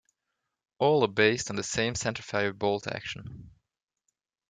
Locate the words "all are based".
0.79-1.51